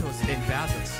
[0.00, 0.92] Ritus Inversus.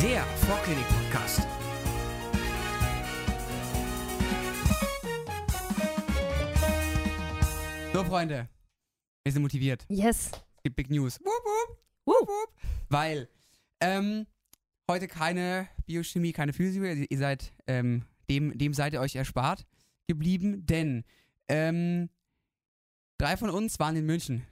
[0.00, 1.42] Der Vorklinik-Podcast.
[7.92, 8.48] So, Freunde,
[9.24, 9.84] wir sind motiviert.
[9.90, 10.30] Yes.
[10.56, 11.20] Es gibt Big News.
[11.20, 12.26] Wup, wup, Woo.
[12.26, 12.54] wup.
[12.88, 13.28] Weil
[13.80, 14.26] ähm,
[14.90, 16.82] heute keine Biochemie, keine Physik.
[16.82, 19.66] Ihr ihr seid ähm, dem, dem seid ihr euch erspart
[20.06, 21.04] geblieben, denn
[21.48, 22.08] ähm,
[23.18, 24.46] drei von uns waren in München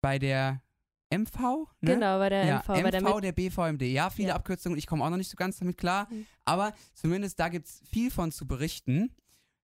[0.00, 0.62] bei der
[1.10, 1.66] MV.
[1.80, 1.94] Ne?
[1.94, 3.82] Genau, bei der ja, MV, bei der MV der BVMD.
[3.82, 4.34] Ja, viele Ja.
[4.36, 4.78] Abkürzungen.
[4.78, 6.06] Ich komme auch noch nicht so ganz damit klar.
[6.10, 6.26] Mhm.
[6.44, 9.14] Aber zumindest da gibt es viel von zu berichten.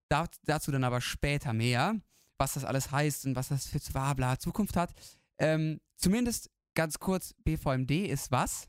[0.09, 1.96] Da, dazu dann aber später mehr,
[2.38, 4.92] was das alles heißt und was das für Zwabla Zukunft hat.
[5.38, 8.68] Ähm, zumindest ganz kurz, BVMD ist was?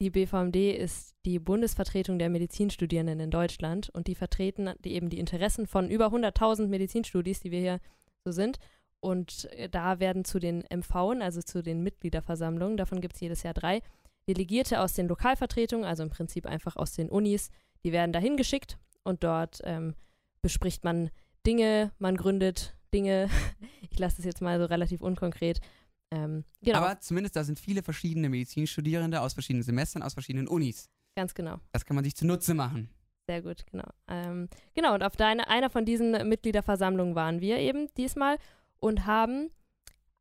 [0.00, 5.18] Die BVMD ist die Bundesvertretung der Medizinstudierenden in Deutschland und die vertreten die eben die
[5.18, 7.80] Interessen von über 100.000 Medizinstudis, die wir hier
[8.24, 8.58] so sind.
[9.00, 13.42] Und äh, da werden zu den MVen, also zu den Mitgliederversammlungen, davon gibt es jedes
[13.42, 13.82] Jahr drei,
[14.28, 17.50] Delegierte aus den Lokalvertretungen, also im Prinzip einfach aus den Unis,
[17.82, 19.94] die werden dahin geschickt und dort ähm,
[20.42, 21.10] bespricht man
[21.46, 23.28] Dinge, man gründet Dinge.
[23.92, 25.60] Ich lasse das jetzt mal so relativ unkonkret.
[26.12, 30.88] Ähm, genau, Aber zumindest da sind viele verschiedene Medizinstudierende aus verschiedenen Semestern, aus verschiedenen Unis.
[31.16, 31.58] ganz genau.
[31.72, 32.88] Das kann man sich zunutze machen.
[33.26, 33.88] Sehr gut, genau.
[34.06, 38.38] Ähm, genau, und auf deine, einer von diesen Mitgliederversammlungen waren wir eben diesmal
[38.80, 39.50] und haben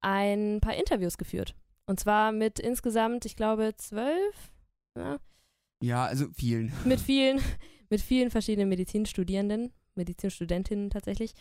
[0.02, 1.56] ein paar Interviews geführt.
[1.86, 4.52] Und zwar mit insgesamt, ich glaube, zwölf,
[4.96, 5.20] ja,
[5.82, 6.72] Ja, also vielen.
[6.86, 7.42] mit vielen,
[7.90, 11.34] mit vielen verschiedenen Medizinstudierenden, Medizinstudentinnen tatsächlich.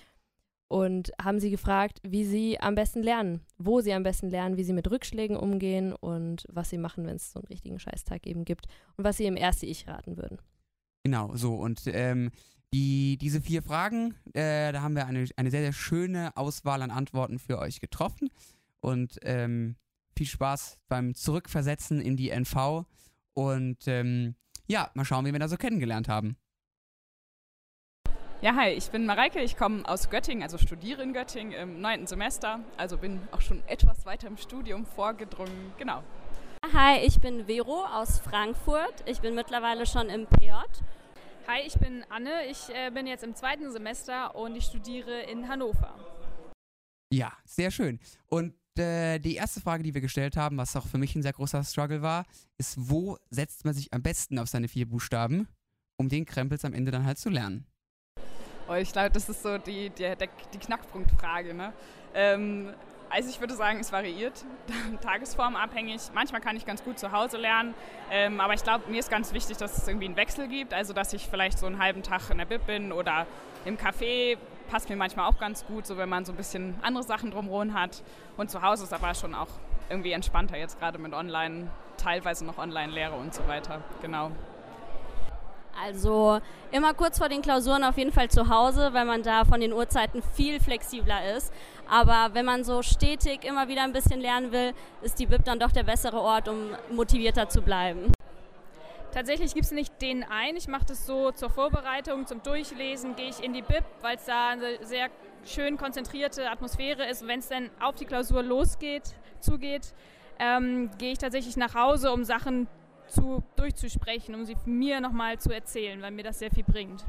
[0.70, 4.64] Und haben sie gefragt, wie sie am besten lernen, wo sie am besten lernen, wie
[4.64, 8.44] sie mit Rückschlägen umgehen und was sie machen, wenn es so einen richtigen Scheißtag eben
[8.44, 8.66] gibt
[8.98, 10.38] und was sie im erste Ich raten würden.
[11.04, 11.54] Genau, so.
[11.54, 12.30] Und ähm,
[12.72, 16.90] die, diese vier Fragen, äh, da haben wir eine, eine sehr, sehr schöne Auswahl an
[16.90, 18.30] Antworten für euch getroffen.
[18.80, 19.76] Und ähm,
[20.16, 22.84] viel Spaß beim Zurückversetzen in die NV.
[23.34, 24.34] Und ähm,
[24.66, 26.36] ja, mal schauen, wie wir da so kennengelernt haben.
[28.40, 32.06] Ja, hi, ich bin Mareike, ich komme aus Göttingen, also studiere in Göttingen im neunten
[32.06, 36.04] Semester, also bin auch schon etwas weiter im Studium vorgedrungen, genau.
[36.72, 39.02] Hi, ich bin Vero aus Frankfurt.
[39.06, 40.52] Ich bin mittlerweile schon im PJ.
[41.50, 42.44] Hi, ich bin Anne.
[42.50, 45.94] Ich äh, bin jetzt im zweiten Semester und ich studiere in Hannover.
[47.10, 48.00] Ja, sehr schön.
[48.26, 51.32] Und äh, die erste Frage, die wir gestellt haben, was auch für mich ein sehr
[51.32, 52.26] großer Struggle war,
[52.58, 55.48] ist, wo setzt man sich am besten auf seine vier Buchstaben,
[55.98, 57.66] um den Krempels am Ende dann halt zu lernen?
[58.66, 60.14] Und ich glaube, das ist so die, die,
[60.52, 61.54] die Knackpunktfrage.
[61.54, 61.72] Ne?
[62.12, 62.74] Ähm,
[63.10, 64.44] also ich würde sagen, es variiert,
[65.02, 66.00] tagesformabhängig.
[66.14, 67.74] Manchmal kann ich ganz gut zu Hause lernen,
[68.10, 70.74] ähm, aber ich glaube, mir ist ganz wichtig, dass es irgendwie einen Wechsel gibt.
[70.74, 73.26] Also dass ich vielleicht so einen halben Tag in der Bib bin oder
[73.64, 74.38] im Café,
[74.70, 77.74] passt mir manchmal auch ganz gut, so wenn man so ein bisschen andere Sachen drumherum
[77.74, 78.02] hat.
[78.36, 79.48] Und zu Hause ist aber schon auch
[79.88, 83.82] irgendwie entspannter, jetzt gerade mit Online, teilweise noch Online-Lehre und so weiter.
[84.02, 84.30] Genau.
[85.84, 86.40] Also
[86.72, 89.72] immer kurz vor den Klausuren auf jeden Fall zu Hause, weil man da von den
[89.72, 91.52] Uhrzeiten viel flexibler ist.
[91.88, 95.58] Aber wenn man so stetig immer wieder ein bisschen lernen will, ist die Bib dann
[95.58, 98.12] doch der bessere Ort, um motivierter zu bleiben.
[99.12, 100.58] Tatsächlich gibt es nicht den einen.
[100.58, 104.26] Ich mache das so zur Vorbereitung, zum Durchlesen gehe ich in die Bib, weil es
[104.26, 105.08] da eine sehr
[105.46, 107.26] schön konzentrierte Atmosphäre ist.
[107.26, 109.94] Wenn es dann auf die Klausur losgeht, zugeht,
[110.38, 112.68] ähm, gehe ich tatsächlich nach Hause, um Sachen
[113.08, 117.04] zu, durchzusprechen, um sie mir nochmal zu erzählen, weil mir das sehr viel bringt.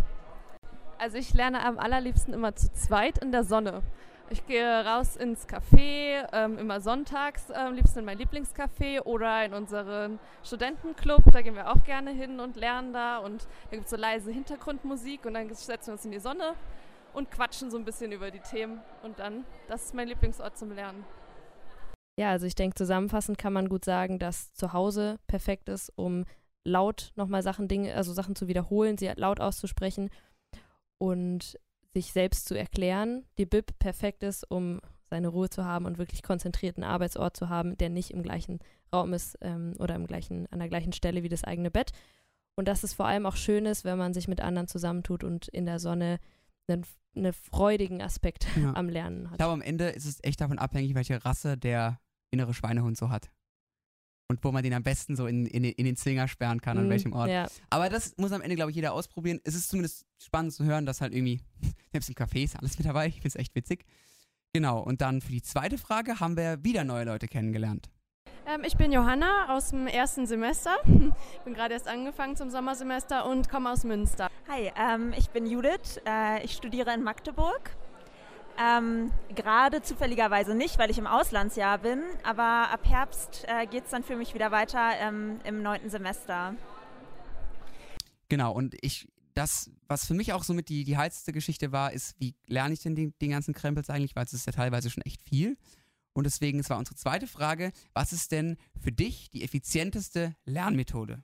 [0.98, 3.82] Also ich lerne am allerliebsten immer zu zweit in der Sonne.
[4.32, 9.54] Ich gehe raus ins Café, ähm, immer sonntags, am liebsten in mein Lieblingscafé oder in
[9.54, 11.24] unseren Studentenclub.
[11.32, 13.18] Da gehen wir auch gerne hin und lernen da.
[13.18, 16.54] Und da gibt es so leise Hintergrundmusik und dann setzen wir uns in die Sonne
[17.14, 18.82] und quatschen so ein bisschen über die Themen.
[19.02, 21.04] Und dann, das ist mein Lieblingsort zum Lernen.
[22.20, 26.26] Ja, also ich denke, zusammenfassend kann man gut sagen, dass zu Hause perfekt ist, um
[26.66, 30.10] laut nochmal Sachen, Dinge, also Sachen zu wiederholen, sie laut auszusprechen
[30.98, 31.58] und
[31.94, 33.24] sich selbst zu erklären.
[33.38, 37.78] Die Bib perfekt ist, um seine Ruhe zu haben und wirklich konzentrierten Arbeitsort zu haben,
[37.78, 38.60] der nicht im gleichen
[38.94, 41.92] Raum ist ähm, oder im gleichen, an der gleichen Stelle wie das eigene Bett.
[42.56, 45.48] Und dass es vor allem auch schön ist, wenn man sich mit anderen zusammentut und
[45.48, 46.20] in der Sonne
[46.68, 48.74] einen, einen freudigen Aspekt Ja.
[48.76, 49.38] am Lernen Ich hat.
[49.38, 52.00] glaube, am Ende ist es echt davon abhängig, welche Rasse der
[52.32, 53.30] innere Schweinehund so hat.
[54.32, 56.78] Und wo man den am besten so in, in, den- in den Zwinger sperren kann,
[56.78, 57.30] an Mm, welchem Ort.
[57.30, 59.40] Ja, Aber das muss am Ende, glaube ich, jeder ausprobieren.
[59.44, 61.42] Es ist zumindest spannend zu hören, dass halt irgendwie,
[61.92, 63.08] selbst im Café ist alles mit dabei.
[63.08, 63.86] Ich finde es echt witzig.
[64.54, 67.90] Genau, und dann für die zweite Frage haben wir wieder neue Leute kennengelernt.
[68.46, 70.78] Ähm, ich bin Johanna aus dem ersten Semester.
[70.86, 74.28] bin gerade erst angefangen zum Sommersemester und komme aus Münster.
[74.48, 76.00] Hi, ähm, ich bin Judith.
[76.08, 77.76] Äh, ich studiere in Magdeburg.
[78.62, 83.92] Ähm, Gerade zufälligerweise nicht, weil ich im Auslandsjahr bin, aber ab Herbst äh, geht es
[83.92, 86.56] dann für mich wieder weiter ähm, im neunten Semester.
[88.28, 92.16] Genau, und ich, das, was für mich auch somit die, die heißeste Geschichte war, ist,
[92.20, 95.04] wie lerne ich denn den, den ganzen Krempels eigentlich, weil es ist ja teilweise schon
[95.04, 95.58] echt viel.
[96.12, 101.24] Und deswegen, es war unsere zweite Frage, was ist denn für dich die effizienteste Lernmethode?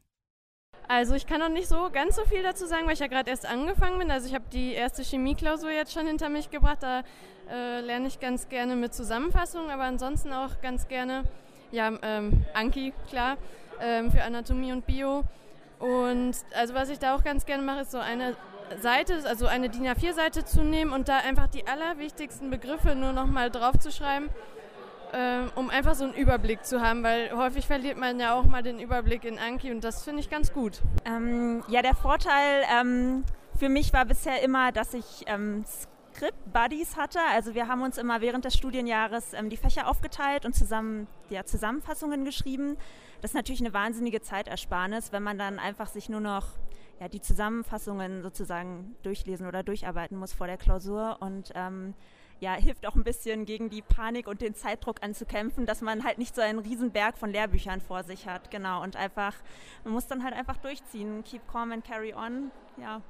[0.88, 3.30] Also ich kann noch nicht so ganz so viel dazu sagen, weil ich ja gerade
[3.30, 4.12] erst angefangen bin.
[4.12, 6.78] Also ich habe die erste Chemieklausur jetzt schon hinter mich gebracht.
[6.82, 7.04] Da
[7.52, 11.24] äh, lerne ich ganz gerne mit Zusammenfassungen, aber ansonsten auch ganz gerne,
[11.72, 13.38] ja, ähm, Anki, klar,
[13.82, 15.24] ähm, für Anatomie und Bio.
[15.80, 18.36] Und also was ich da auch ganz gerne mache, ist so eine
[18.80, 23.52] Seite, also eine DIN A4-Seite zu nehmen und da einfach die allerwichtigsten Begriffe nur nochmal
[23.52, 24.30] draufzuschreiben
[25.14, 28.64] äh, um einfach so einen Überblick zu haben, weil häufig verliert man ja auch mal
[28.64, 30.82] den Überblick in Anki und das finde ich ganz gut.
[31.06, 33.24] Ähm, ja, der Vorteil ähm,
[33.58, 35.64] für mich war bisher immer, dass ich ähm,
[36.16, 37.20] Script-Buddies hatte.
[37.32, 41.46] Also wir haben uns immer während des Studienjahres ähm, die Fächer aufgeteilt und zusammen ja,
[41.46, 42.78] Zusammenfassungen geschrieben.
[43.22, 46.48] Das ist natürlich eine wahnsinnige Zeitersparnis, wenn man dann einfach sich nur noch
[47.00, 51.94] ja, die Zusammenfassungen sozusagen durchlesen oder durcharbeiten muss vor der Klausur und ähm,
[52.40, 56.18] ja, hilft auch ein bisschen gegen die Panik und den Zeitdruck anzukämpfen, dass man halt
[56.18, 58.52] nicht so einen riesen Berg von Lehrbüchern vor sich hat.
[58.52, 58.84] Genau.
[58.84, 59.34] Und einfach,
[59.84, 61.24] man muss dann halt einfach durchziehen.
[61.24, 62.52] Keep calm and carry on.
[62.78, 63.02] Ja.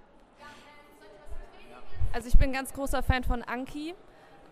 [2.13, 3.95] Also ich bin ganz großer Fan von Anki.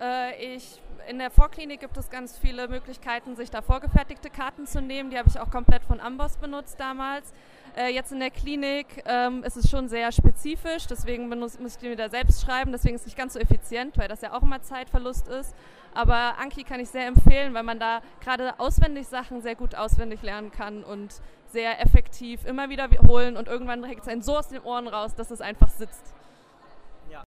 [0.02, 4.82] Äh, ich, in der Vorklinik gibt es ganz viele Möglichkeiten, sich da vorgefertigte Karten zu
[4.82, 5.10] nehmen.
[5.10, 7.34] Die habe ich auch komplett von Amboss benutzt damals.
[7.76, 11.90] Äh, jetzt in der Klinik ähm, ist es schon sehr spezifisch, deswegen muss, ich die
[11.90, 14.62] wieder selbst schreiben, deswegen ist es nicht ganz so effizient, weil das ja auch immer
[14.62, 15.56] Zeitverlust ist.
[15.96, 20.22] Aber Anki kann ich sehr empfehlen, weil man da gerade auswendig Sachen sehr gut auswendig
[20.22, 21.16] lernen kann und
[21.48, 25.16] sehr effektiv immer wieder wiederholen und irgendwann hängt es einen so aus den Ohren raus,
[25.16, 26.14] dass es einfach sitzt.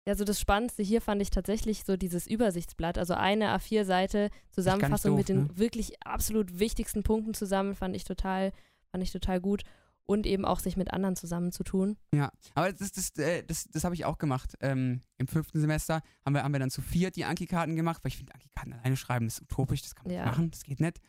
[0.07, 5.11] Ja, also das Spannendste hier fand ich tatsächlich so dieses Übersichtsblatt, also eine A4-Seite Zusammenfassung
[5.11, 5.49] doof, mit den ne?
[5.55, 8.53] wirklich absolut wichtigsten Punkten zusammen, fand ich total,
[8.89, 9.63] fand ich total gut
[10.05, 11.97] und eben auch sich mit anderen zusammenzutun.
[12.15, 14.53] Ja, aber das, das, äh, das, das, habe ich auch gemacht.
[14.61, 18.11] Ähm, Im fünften Semester haben wir, haben wir dann zu viert die Anki-Karten gemacht, weil
[18.11, 20.21] ich finde, Anki-Karten alleine schreiben ist utopisch, das kann man ja.
[20.21, 21.01] nicht machen, das geht nicht.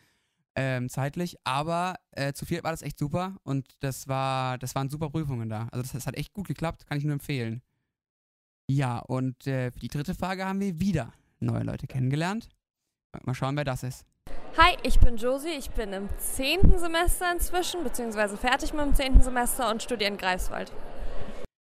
[0.57, 4.89] Ähm, zeitlich, aber äh, zu viert war das echt super und das war, das waren
[4.89, 5.69] super Prüfungen da.
[5.71, 7.63] Also das, das hat echt gut geklappt, kann ich nur empfehlen.
[8.71, 12.49] Ja, und äh, für die dritte Frage haben wir wieder neue Leute kennengelernt.
[13.25, 14.05] Mal schauen, wer das ist.
[14.59, 15.57] Hi, ich bin Josie.
[15.59, 20.19] Ich bin im zehnten Semester inzwischen, beziehungsweise fertig mit dem zehnten Semester und studiere in
[20.19, 20.73] Greifswald.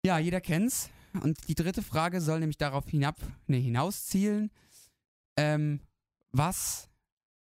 [0.06, 0.90] Ja, jeder kennt's.
[1.22, 3.16] Und die dritte Frage soll nämlich darauf hinab,
[3.46, 4.50] nee, hinauszielen.
[5.38, 5.80] Ähm,
[6.32, 6.88] was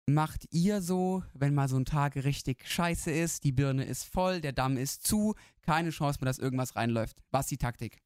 [0.07, 4.41] macht ihr so, wenn mal so ein Tag richtig scheiße ist, die Birne ist voll,
[4.41, 7.17] der Damm ist zu, keine Chance mehr, dass irgendwas reinläuft?
[7.31, 8.04] Was ist die Taktik?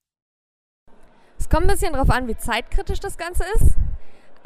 [1.49, 3.75] Es kommt ein bisschen darauf an, wie zeitkritisch das Ganze ist.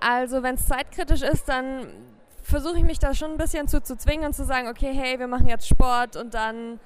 [0.01, 1.89] Also wenn es zeitkritisch ist, dann
[2.45, 5.19] versuche ich mich da schon ein bisschen zu, zu zwingen und zu sagen, okay, hey,
[5.19, 6.79] wir machen jetzt Sport und dann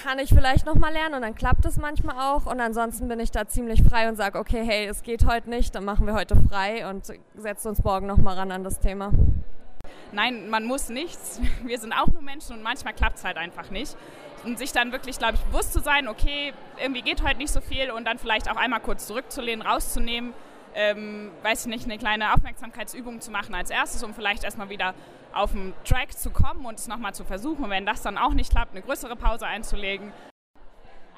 [0.00, 2.46] kann ich vielleicht nochmal lernen und dann klappt es manchmal auch.
[2.46, 5.74] Und ansonsten bin ich da ziemlich frei und sage, okay, hey, es geht heute nicht,
[5.74, 9.10] dann machen wir heute frei und setzen uns morgen nochmal ran an das Thema.
[10.12, 11.40] Nein, man muss nichts.
[11.64, 13.96] Wir sind auch nur Menschen und manchmal klappt es halt einfach nicht.
[14.46, 17.60] Und sich dann wirklich, glaube ich, bewusst zu sein, okay, irgendwie geht heute nicht so
[17.60, 20.32] viel und dann vielleicht auch einmal kurz zurückzulehnen, rauszunehmen
[20.76, 24.94] ähm, weiß ich nicht, eine kleine Aufmerksamkeitsübung zu machen als erstes, um vielleicht erstmal wieder
[25.32, 27.64] auf den Track zu kommen und es nochmal zu versuchen.
[27.64, 30.12] Und wenn das dann auch nicht klappt, eine größere Pause einzulegen.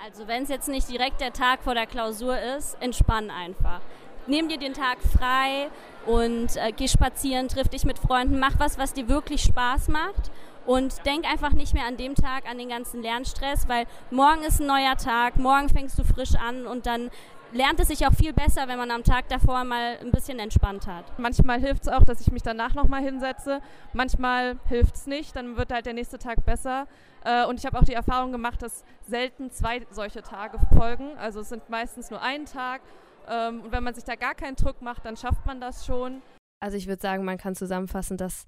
[0.04, 3.80] Also wenn es jetzt nicht direkt der Tag vor der Klausur ist, entspann einfach.
[4.28, 5.68] Nimm dir den Tag frei
[6.06, 10.30] und äh, geh spazieren, triff dich mit Freunden, mach was, was dir wirklich Spaß macht
[10.66, 14.60] und denk einfach nicht mehr an dem Tag an den ganzen Lernstress, weil morgen ist
[14.60, 17.10] ein neuer Tag, morgen fängst du frisch an und dann
[17.52, 20.86] lernt es sich auch viel besser, wenn man am Tag davor mal ein bisschen entspannt
[20.86, 21.18] hat.
[21.18, 23.62] Manchmal hilft es auch, dass ich mich danach nochmal hinsetze.
[23.94, 26.86] Manchmal hilft es nicht, dann wird halt der nächste Tag besser.
[27.24, 31.16] Äh, und ich habe auch die Erfahrung gemacht, dass selten zwei solche Tage folgen.
[31.16, 32.82] Also es sind meistens nur ein Tag.
[33.30, 36.22] Ähm, und wenn man sich da gar keinen Druck macht, dann schafft man das schon.
[36.60, 38.46] Also ich würde sagen, man kann zusammenfassen, dass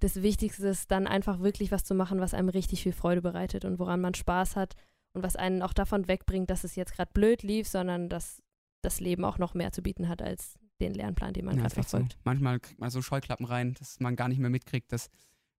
[0.00, 3.64] das Wichtigste ist, dann einfach wirklich was zu machen, was einem richtig viel Freude bereitet
[3.64, 4.74] und woran man Spaß hat
[5.12, 8.42] und was einen auch davon wegbringt, dass es jetzt gerade blöd lief, sondern dass
[8.82, 11.74] das Leben auch noch mehr zu bieten hat als den Lernplan, den man ja, gerade
[11.74, 12.12] verfolgt.
[12.12, 12.18] So.
[12.24, 15.10] Manchmal kriegt man so Scheuklappen rein, dass man gar nicht mehr mitkriegt, dass,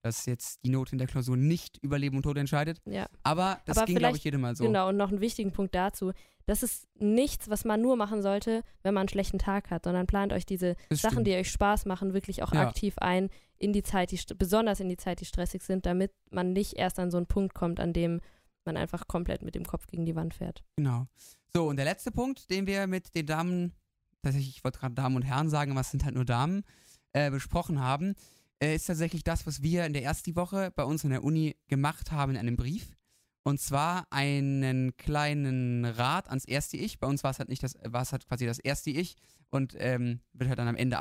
[0.02, 2.82] dass jetzt die Note in der Klausur nicht über Leben und Tod entscheidet.
[2.86, 3.08] Ja.
[3.22, 4.64] Aber das Aber ging, glaube ich, jedem Mal so.
[4.64, 6.14] Genau, und noch einen wichtigen Punkt dazu.
[6.52, 10.06] Das ist nichts, was man nur machen sollte, wenn man einen schlechten Tag hat, sondern
[10.06, 11.28] plant euch diese das Sachen, stimmt.
[11.28, 12.68] die euch Spaß machen, wirklich auch ja.
[12.68, 16.52] aktiv ein in die Zeit, die besonders in die Zeit, die stressig sind, damit man
[16.52, 18.20] nicht erst an so einen Punkt kommt, an dem
[18.66, 20.62] man einfach komplett mit dem Kopf gegen die Wand fährt.
[20.76, 21.08] Genau.
[21.54, 23.72] So, und der letzte Punkt, den wir mit den Damen
[24.22, 26.66] tatsächlich, ich wollte gerade Damen und Herren sagen, aber es sind halt nur Damen,
[27.14, 28.14] äh, besprochen haben,
[28.62, 31.56] äh, ist tatsächlich das, was wir in der ersten Woche bei uns in der Uni
[31.70, 32.98] gemacht haben in einem Brief.
[33.44, 37.00] Und zwar einen kleinen Rat ans erste Ich.
[37.00, 39.16] Bei uns war es halt nicht das, war es halt quasi das erste Ich
[39.50, 40.98] und ähm, wird halt dann am Ende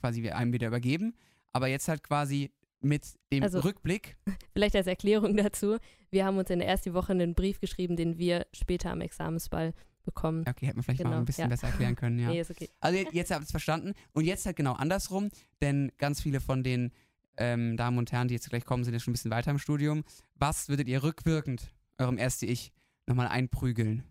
[0.00, 1.14] quasi einem wieder übergeben.
[1.52, 4.16] Aber jetzt halt quasi mit dem Also- Rückblick.
[4.54, 5.76] Vielleicht als Erklärung dazu.
[6.10, 9.72] Wir haben uns in der ersten Woche einen Brief geschrieben, den wir später am Examensball
[10.04, 10.44] bekommen.
[10.48, 11.48] Okay, hätte man vielleicht mal Genau, ein bisschen ja.
[11.48, 12.28] besser erklären können, ja.
[12.30, 12.68] Nee, ist okay.
[12.80, 13.92] Also jetzt, jetzt habt ihr es verstanden.
[14.12, 15.28] Und jetzt halt genau andersrum,
[15.60, 16.90] denn ganz viele von den
[17.36, 19.58] ähm, Damen und Herren, die jetzt gleich kommen, sind ja schon ein bisschen weiter im
[19.58, 20.02] Studium.
[20.34, 22.72] Was würdet ihr rückwirkend eurem erste Ich
[23.06, 24.04] nochmal einprügeln?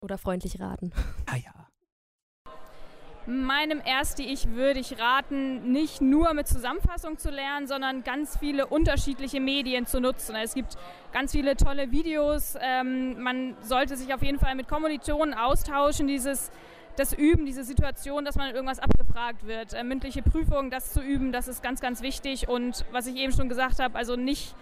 [0.00, 0.92] Oder freundlich raten.
[1.26, 1.68] Ah ja.
[3.28, 8.68] Meinem erste Ich würde ich raten, nicht nur mit Zusammenfassung zu lernen, sondern ganz viele
[8.68, 10.36] unterschiedliche Medien zu nutzen.
[10.36, 10.76] Es gibt
[11.12, 12.54] ganz viele tolle Videos.
[12.60, 16.52] Ähm, man sollte sich auf jeden Fall mit Kommilitonen austauschen, dieses
[16.94, 19.74] das Üben, diese Situation, dass man irgendwas abgefragt wird.
[19.74, 22.48] Äh, mündliche Prüfungen, das zu üben, das ist ganz, ganz wichtig.
[22.48, 24.54] Und was ich eben schon gesagt habe, also nicht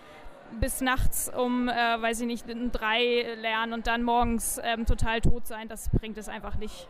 [0.61, 5.21] bis nachts um, äh, weiß ich nicht, um drei lernen und dann morgens ähm, total
[5.21, 6.89] tot sein, das bringt es einfach nicht.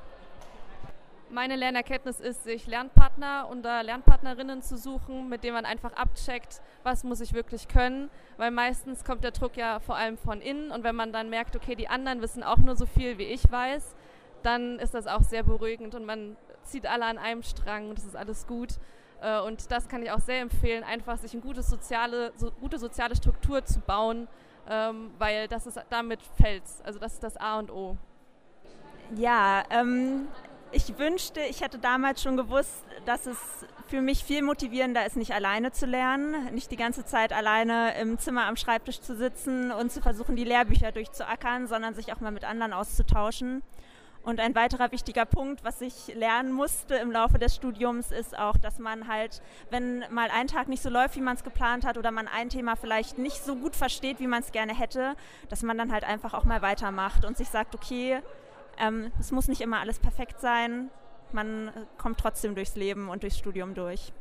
[1.30, 7.02] Meine Lernerkenntnis ist, sich Lernpartner oder Lernpartnerinnen zu suchen, mit denen man einfach abcheckt, was
[7.02, 8.08] muss ich wirklich können.
[8.36, 11.56] Weil meistens kommt der Druck ja vor allem von innen und wenn man dann merkt,
[11.56, 13.96] okay, die anderen wissen auch nur so viel, wie ich weiß,
[14.44, 18.04] dann ist das auch sehr beruhigend und man zieht alle an einem Strang und es
[18.04, 18.74] ist alles gut.
[19.22, 22.78] Äh, Und das kann ich auch sehr empfehlen, einfach sich eine gute soziale, so, gute
[22.78, 24.28] soziale Struktur zu bauen,
[24.68, 26.80] ähm, weil das ist damit Fels.
[26.84, 27.96] Also das ist das A und O.
[29.16, 30.28] Ja, ähm,
[30.72, 33.38] ich wünschte, ich hätte damals schon gewusst, dass es
[33.86, 38.18] für mich viel motivierender ist, nicht alleine zu lernen, nicht die ganze Zeit alleine im
[38.18, 42.32] Zimmer am Schreibtisch zu sitzen und zu versuchen, die Lehrbücher durchzuackern, sondern sich auch mal
[42.32, 43.62] mit anderen auszutauschen.
[44.24, 48.56] Und ein weiterer wichtiger Punkt, was ich lernen musste im Laufe des Studiums, ist auch,
[48.56, 51.98] dass man halt, wenn mal ein Tag nicht so läuft, wie man es geplant hat,
[51.98, 55.14] oder man ein Thema vielleicht nicht so gut versteht, wie man es gerne hätte,
[55.50, 58.20] dass man dann halt einfach auch mal weitermacht und sich sagt, okay,
[58.78, 60.88] ähm, es muss nicht immer alles perfekt sein.
[61.32, 64.14] Man kommt trotzdem durchs Leben und durchs Studium durch.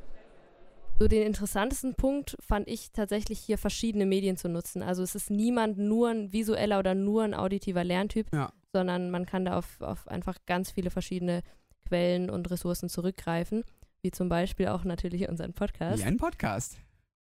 [1.00, 4.84] So den interessantesten Punkt fand ich tatsächlich hier verschiedene Medien zu nutzen.
[4.84, 8.52] Also es ist niemand nur ein visueller oder nur ein auditiver Lerntyp, Ja.
[8.74, 11.42] Sondern man kann da auf, auf einfach ganz viele verschiedene
[11.88, 13.64] Quellen und Ressourcen zurückgreifen,
[14.02, 16.00] wie zum Beispiel auch natürlich unseren Podcast.
[16.04, 16.78] Wie ein Podcast.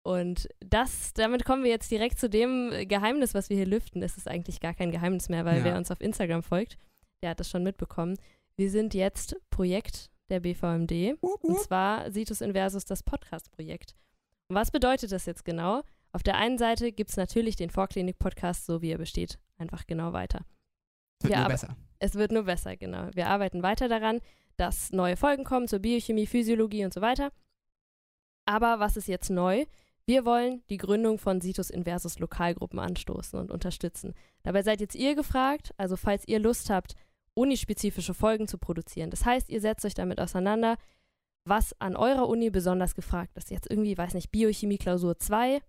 [0.05, 4.02] Und das, damit kommen wir jetzt direkt zu dem Geheimnis, was wir hier lüften.
[4.02, 5.64] Es ist eigentlich gar kein Geheimnis mehr, weil Ja.
[5.64, 6.78] wer uns auf Instagram folgt,
[7.23, 8.17] der hat das schon mitbekommen.
[8.57, 11.17] Wir sind jetzt Projekt der BVMD.
[11.21, 11.61] Wup, Und wup.
[11.61, 13.95] zwar Situs Inversus, das Podcast-Projekt.
[14.49, 15.83] Und was bedeutet das jetzt genau?
[16.12, 20.12] Auf der einen Seite gibt es natürlich den Vorklinik-Podcast, so wie er besteht, einfach genau
[20.12, 20.40] weiter.
[21.22, 21.76] Wird Ja, nur besser.
[21.98, 23.08] Es wird nur besser, genau.
[23.14, 24.20] Wir arbeiten weiter daran,
[24.56, 27.32] dass neue Folgen kommen zur Biochemie, Physiologie und so weiter.
[28.44, 29.66] Aber was ist jetzt neu?
[30.06, 34.14] Wir wollen die Gründung von Situs Inversus Lokalgruppen anstoßen und unterstützen.
[34.42, 36.94] Dabei seid jetzt ihr gefragt, also falls ihr Lust habt,
[37.34, 39.10] unispezifische Folgen zu produzieren.
[39.10, 40.76] Das heißt, ihr setzt euch damit auseinander,
[41.44, 43.50] was an eurer Uni besonders gefragt ist.
[43.50, 45.60] Jetzt irgendwie, weiß nicht, Biochemie Klausur 2.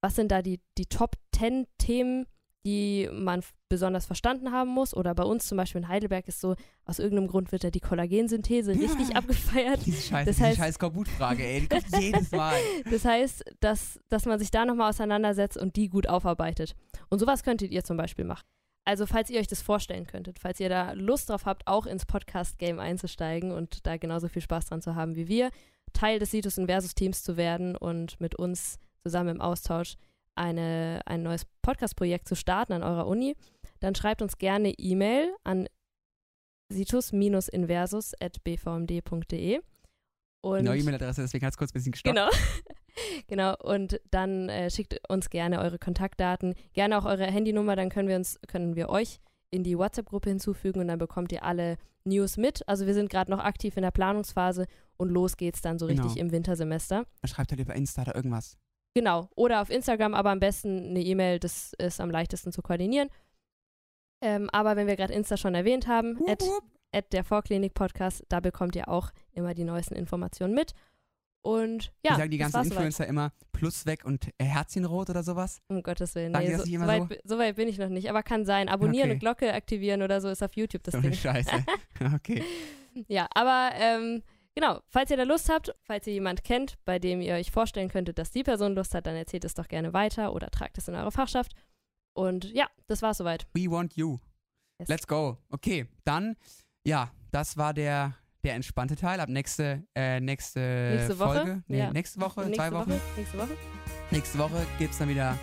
[0.00, 2.26] Was sind da die, die Top 10 Themen,
[2.66, 4.92] die man besonders verstanden haben muss?
[4.94, 6.54] Oder bei uns zum Beispiel in Heidelberg ist so,
[6.84, 9.16] aus irgendeinem Grund wird da die Kollagensynthese richtig Ja.
[9.16, 9.80] abgefeiert.
[9.86, 12.56] Diese scheiß, Das diese heißt- scheiß Skorbut-Frage, ey, die kommt jedes Mal.
[12.90, 16.74] Das heißt, dass, dass man sich da nochmal auseinandersetzt und die gut aufarbeitet.
[17.08, 18.44] Und sowas könntet ihr zum Beispiel machen.
[18.84, 22.04] Also, falls ihr euch das vorstellen könntet, falls ihr da Lust drauf habt, auch ins
[22.06, 25.50] Podcast-Game einzusteigen und da genauso viel Spaß dran zu haben wie wir,
[25.92, 29.94] Teil des Situs Inversus-Teams zu werden und mit uns zusammen im Austausch
[30.36, 33.36] eine, ein neues Podcast-Projekt zu starten an eurer Uni,
[33.80, 35.68] dann schreibt uns gerne E-Mail an
[36.72, 39.60] situs-inversus.bvmd.de.
[40.44, 42.14] Neue E-Mail-Adresse, deswegen hat es kurz ein bisschen gestoppt.
[42.16, 42.30] Genau.
[43.26, 43.56] genau.
[43.56, 48.16] Und dann äh, schickt uns gerne eure Kontaktdaten, gerne auch eure Handynummer, dann können wir
[48.16, 52.66] uns, können wir euch in die WhatsApp-Gruppe hinzufügen und dann bekommt ihr alle News mit.
[52.68, 54.66] Also wir sind gerade noch aktiv in der Planungsphase
[54.96, 56.26] und los geht's dann so richtig Genau.
[56.26, 57.04] im Wintersemester.
[57.24, 58.56] Schreibt halt über Insta oder irgendwas.
[58.96, 59.28] Genau.
[59.34, 63.10] Oder auf Instagram, aber am besten eine E-Mail, das ist am leichtesten zu koordinieren.
[64.22, 66.64] Ähm, aber wenn wir gerade Insta schon erwähnt haben, Wup, at, wup.
[66.92, 70.72] at der Vorklinik Podcast, da bekommt ihr auch immer die neuesten Informationen mit.
[71.42, 72.76] Und ja, Wie sagen die ganzen war's soweit.
[72.78, 75.60] Influencer immer Plus weg und Herzchenrot oder sowas?
[75.68, 76.32] Um Gottes Willen.
[76.32, 77.36] Nee, so, so, weit, so?
[77.36, 78.08] weit bin ich noch nicht.
[78.08, 78.70] Aber kann sein.
[78.70, 79.16] Abonnieren Okay.
[79.16, 81.18] und Glocke aktivieren oder so ist auf YouTube das so eine Ding.
[81.18, 81.50] Scheiße.
[82.14, 82.42] okay.
[83.08, 84.22] Ja, aber ähm,
[84.56, 87.90] Genau, falls ihr da Lust habt, falls ihr jemand kennt, bei dem ihr euch vorstellen
[87.90, 90.88] könntet, dass die Person Lust hat, dann erzählt es doch gerne weiter oder tragt es
[90.88, 91.52] in eure Fachschaft.
[92.14, 93.46] Und ja, das war's soweit.
[93.52, 94.18] We want you.
[94.78, 94.88] Yes.
[94.88, 95.36] Let's go.
[95.50, 96.36] Okay, dann,
[96.86, 99.20] ja, das war der, der entspannte Teil.
[99.20, 100.60] Ab nächste, äh, nächste,
[100.94, 101.34] nächste Woche.
[101.34, 101.62] Folge.
[101.66, 101.92] Nee, ja.
[101.92, 102.90] nächste Woche, nächste zwei Wochen.
[102.92, 103.56] Woche, nächste Woche.
[104.10, 105.38] Nächste Woche gibt's dann wieder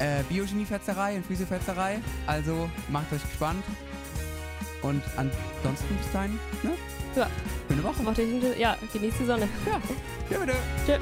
[0.00, 2.00] äh, Biochemiefetzerei und Physiofetzerei.
[2.26, 3.64] Also macht euch gespannt.
[4.82, 6.72] Und ansonsten bis dahin, ne?
[7.16, 7.28] Ja.
[7.68, 8.02] Schöne Woche.
[8.02, 9.48] Macht euch, ja, genießt die Sonne.
[9.66, 9.80] Ja.
[10.28, 10.56] Tschüss.
[10.86, 10.98] Tschö.